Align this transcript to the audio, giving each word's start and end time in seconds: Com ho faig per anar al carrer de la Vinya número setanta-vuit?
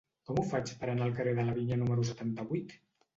Com 0.27 0.37
ho 0.37 0.43
faig 0.53 0.69
per 0.79 0.87
anar 0.93 1.05
al 1.07 1.13
carrer 1.19 1.33
de 1.39 1.45
la 1.49 1.53
Vinya 1.57 1.77
número 1.83 2.07
setanta-vuit? 2.13 2.75